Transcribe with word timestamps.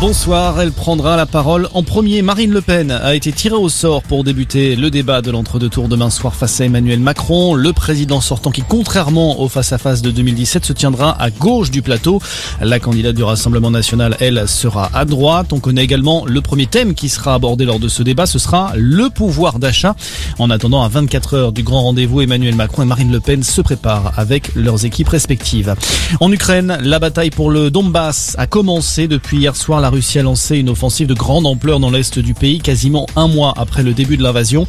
Bonsoir, 0.00 0.60
elle 0.60 0.70
prendra 0.70 1.16
la 1.16 1.26
parole 1.26 1.68
en 1.74 1.82
premier. 1.82 2.22
Marine 2.22 2.52
Le 2.52 2.60
Pen 2.60 2.92
a 2.92 3.16
été 3.16 3.32
tirée 3.32 3.56
au 3.56 3.68
sort 3.68 4.04
pour 4.04 4.22
débuter 4.22 4.76
le 4.76 4.90
débat 4.90 5.22
de 5.22 5.32
l'entre-deux-tours 5.32 5.88
demain 5.88 6.08
soir 6.08 6.36
face 6.36 6.60
à 6.60 6.66
Emmanuel 6.66 7.00
Macron, 7.00 7.54
le 7.54 7.72
président 7.72 8.20
sortant 8.20 8.52
qui, 8.52 8.62
contrairement 8.62 9.40
au 9.40 9.48
face-à-face 9.48 10.00
de 10.00 10.12
2017, 10.12 10.64
se 10.64 10.72
tiendra 10.72 11.20
à 11.20 11.30
gauche 11.30 11.72
du 11.72 11.82
plateau. 11.82 12.20
La 12.60 12.78
candidate 12.78 13.16
du 13.16 13.24
Rassemblement 13.24 13.72
National, 13.72 14.16
elle, 14.20 14.46
sera 14.46 14.88
à 14.94 15.04
droite. 15.04 15.52
On 15.52 15.58
connaît 15.58 15.82
également 15.82 16.24
le 16.26 16.40
premier 16.42 16.68
thème 16.68 16.94
qui 16.94 17.08
sera 17.08 17.34
abordé 17.34 17.64
lors 17.64 17.80
de 17.80 17.88
ce 17.88 18.04
débat, 18.04 18.26
ce 18.26 18.38
sera 18.38 18.74
le 18.76 19.10
pouvoir 19.10 19.58
d'achat. 19.58 19.96
En 20.38 20.48
attendant, 20.50 20.84
à 20.84 20.88
24 20.88 21.34
heures 21.34 21.52
du 21.52 21.64
grand 21.64 21.82
rendez-vous, 21.82 22.20
Emmanuel 22.20 22.54
Macron 22.54 22.82
et 22.82 22.86
Marine 22.86 23.10
Le 23.10 23.18
Pen 23.18 23.42
se 23.42 23.62
préparent 23.62 24.12
avec 24.16 24.54
leurs 24.54 24.84
équipes 24.84 25.08
respectives. 25.08 25.74
En 26.20 26.30
Ukraine, 26.30 26.78
la 26.82 27.00
bataille 27.00 27.30
pour 27.30 27.50
le 27.50 27.72
Donbass 27.72 28.36
a 28.38 28.46
commencé 28.46 29.08
depuis 29.08 29.38
hier 29.38 29.56
soir. 29.56 29.87
La 29.88 29.92
Russie 29.92 30.18
a 30.18 30.22
lancé 30.22 30.58
une 30.58 30.68
offensive 30.68 31.06
de 31.06 31.14
grande 31.14 31.46
ampleur 31.46 31.80
dans 31.80 31.90
l'est 31.90 32.18
du 32.18 32.34
pays, 32.34 32.58
quasiment 32.58 33.06
un 33.16 33.26
mois 33.26 33.54
après 33.56 33.82
le 33.82 33.94
début 33.94 34.18
de 34.18 34.22
l'invasion. 34.22 34.66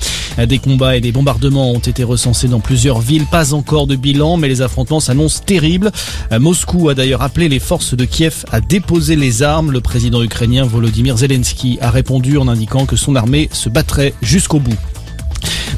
Des 0.48 0.60
combats 0.60 0.96
et 0.96 1.02
des 1.02 1.12
bombardements 1.12 1.72
ont 1.72 1.80
été 1.80 2.06
recensés 2.06 2.48
dans 2.48 2.62
plusieurs 2.62 3.02
villes. 3.02 3.26
Pas 3.26 3.54
encore 3.54 3.86
de 3.86 3.98
bilan, 3.98 4.38
mais 4.38 4.48
les 4.48 4.62
affrontements 4.62 5.02
s'annoncent 5.02 5.44
terribles. 5.46 5.92
Moscou 6.40 6.88
a 6.88 6.94
d'ailleurs 6.94 7.22
appelé 7.22 7.50
les 7.50 7.60
forces 7.60 7.96
de 7.96 8.06
Kiev 8.06 8.46
à 8.54 8.62
déposer 8.62 9.18
les 9.18 9.44
armes. 9.44 9.74
Le 9.74 9.82
président 9.82 10.24
ukrainien 10.24 10.64
Volodymyr 10.64 11.18
Zelensky 11.18 11.80
a 11.82 11.92
répondu 11.92 12.38
en 12.38 12.48
indiquant 12.48 12.86
que 12.86 12.96
son 12.96 13.18
armée 13.18 13.50
se 13.52 13.68
battrait 13.68 14.14
jusqu'au 14.22 14.60
bout. 14.60 14.78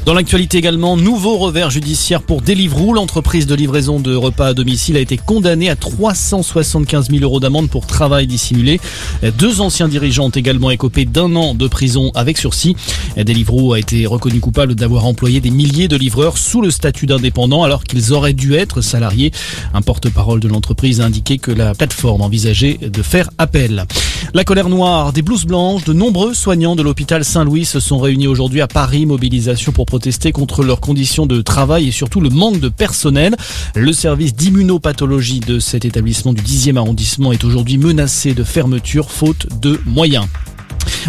Dans 0.04 0.14
l'actualité 0.14 0.58
également, 0.58 0.96
nouveau 0.96 1.38
revers 1.38 1.70
judiciaire 1.70 2.22
pour 2.22 2.42
Deliveroo. 2.42 2.92
L'entreprise 2.92 3.46
de 3.46 3.54
livraison 3.54 4.00
de 4.00 4.16
repas 4.16 4.48
à 4.48 4.54
domicile 4.54 4.96
a 4.96 5.00
été 5.00 5.16
condamnée 5.16 5.70
à 5.70 5.76
375 5.76 7.08
000 7.08 7.22
euros 7.22 7.38
d'amende 7.38 7.70
pour 7.70 7.86
travail 7.86 8.26
dissimulé. 8.26 8.80
Deux 9.38 9.60
anciens 9.60 9.86
dirigeants 9.86 10.26
ont 10.26 10.30
également 10.30 10.72
écopé 10.72 11.04
d'un 11.04 11.36
an 11.36 11.54
de 11.54 11.68
prison 11.68 12.10
avec 12.16 12.36
sursis. 12.36 12.74
Deliveroo 13.16 13.74
a 13.74 13.78
été 13.78 14.04
reconnu 14.06 14.40
coupable 14.40 14.74
d'avoir 14.74 15.06
employé 15.06 15.38
des 15.38 15.50
milliers 15.50 15.86
de 15.86 15.96
livreurs 15.96 16.36
sous 16.36 16.62
le 16.62 16.72
statut 16.72 17.06
d'indépendant 17.06 17.62
alors 17.62 17.84
qu'ils 17.84 18.12
auraient 18.12 18.32
dû 18.32 18.54
être 18.54 18.80
salariés. 18.80 19.30
Un 19.72 19.82
porte-parole 19.82 20.40
de 20.40 20.48
l'entreprise 20.48 21.00
a 21.00 21.04
indiqué 21.04 21.38
que 21.38 21.52
la 21.52 21.76
plateforme 21.76 22.22
envisageait 22.22 22.76
de 22.82 23.02
faire 23.02 23.30
appel. 23.38 23.86
La 24.34 24.44
colère 24.44 24.68
noire, 24.68 25.12
des 25.12 25.20
blouses 25.20 25.44
blanches, 25.44 25.84
de 25.84 25.92
nombreux 25.92 26.32
soignants 26.32 26.74
de 26.74 26.82
l'hôpital 26.82 27.24
Saint-Louis 27.24 27.64
se 27.64 27.80
sont 27.80 27.98
réunis 27.98 28.26
aujourd'hui 28.26 28.60
à 28.60 28.66
Paris. 28.66 29.04
Mobilisation 29.04 29.72
pour 29.72 29.84
protester 29.84 30.32
contre 30.32 30.62
leurs 30.62 30.80
conditions 30.80 31.26
de 31.26 31.42
travail 31.42 31.88
et 31.88 31.92
surtout 31.92 32.20
le 32.20 32.30
manque 32.30 32.58
de 32.58 32.68
personnel. 32.68 33.36
Le 33.74 33.92
service 33.92 34.34
d'immunopathologie 34.34 35.40
de 35.40 35.58
cet 35.58 35.84
établissement 35.84 36.32
du 36.32 36.42
10e 36.42 36.76
arrondissement 36.76 37.32
est 37.32 37.44
aujourd'hui 37.44 37.76
menacé 37.76 38.32
de 38.32 38.44
fermeture 38.44 39.10
faute 39.10 39.48
de 39.60 39.78
moyens. 39.86 40.26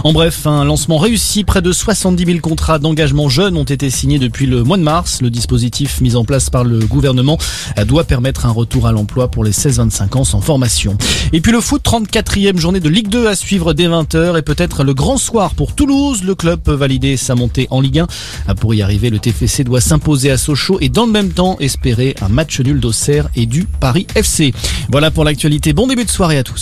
En 0.04 0.14
bref, 0.14 0.48
un 0.48 0.66
lancement 0.66 0.98
réussi. 0.98 1.44
Près 1.44 1.62
de 1.62 1.72
70 1.72 2.26
000 2.26 2.40
contrats 2.40 2.80
d'engagement 2.80 3.30
jeunes 3.30 3.58
ont 3.58 3.64
été 3.64 3.90
signés 3.90 4.20
depuis 4.20 4.46
le 4.46 4.64
mois 4.64 4.78
de 4.78 4.84
mars. 4.84 5.22
Le 5.22 5.30
dispositif 5.30 6.02
mis 6.02 6.16
en 6.16 6.26
place 6.26 6.50
par 6.50 6.64
le 6.64 6.80
gouvernement 6.80 7.38
doit 7.86 8.04
permettre 8.04 8.46
un 8.46 8.52
retour 8.52 8.88
à 8.88 8.92
l'emploi 8.92 9.30
pour 9.30 9.44
les 9.44 9.52
16-25 9.52 10.18
ans 10.18 10.24
sans 10.24 10.42
formation. 10.42 10.98
Et 11.32 11.42
puis 11.42 11.52
le 11.52 11.62
foot, 11.62 11.82
34e 11.84 12.58
journée 12.58 12.80
de 12.80 12.90
Ligue 12.90 13.08
2 13.08 13.28
à 13.28 13.36
suivre 13.36 13.74
dès 13.74 13.88
20h 13.88 14.38
et 14.38 14.42
peut-être 14.42 14.84
le 14.84 14.94
grand 14.94 15.18
soir 15.18 15.56
pour 15.56 15.74
Toulouse. 15.74 16.24
Le 16.24 16.36
club 16.36 16.60
peut 16.60 16.74
valider 16.74 17.18
sa 17.18 17.36
montée 17.36 17.68
en 17.70 17.82
Ligue 17.82 18.00
1. 18.48 18.56
Pour 18.56 18.74
y 18.74 18.82
arriver, 18.82 19.10
le 19.10 19.20
TFC 19.20 19.64
doit 19.64 19.82
s'imposer 19.82 20.32
à 20.32 20.38
Sochaux 20.38 20.78
et 20.82 20.90
dans 20.90 21.06
le 21.06 21.12
même 21.12 21.32
temps 21.32 21.58
espérer 21.60 22.16
un 22.22 22.30
match 22.30 22.60
nul 22.60 22.80
d'Auxerre 22.80 23.30
et 23.36 23.46
du 23.46 23.66
Paris 23.66 24.08
FC. 24.16 24.54
Voilà 24.90 25.12
pour 25.12 25.24
l'actualité. 25.24 25.74
Bon 25.74 25.88
début 25.88 26.06
de 26.06 26.10
soirée 26.10 26.38
à 26.38 26.44
tous. 26.44 26.62